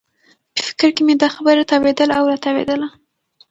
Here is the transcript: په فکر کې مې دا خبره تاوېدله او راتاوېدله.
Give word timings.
په 0.55 0.61
فکر 0.67 0.89
کې 0.95 1.01
مې 1.05 1.15
دا 1.21 1.27
خبره 1.35 1.61
تاوېدله 1.71 2.13
او 2.19 2.25
راتاوېدله. 2.31 2.87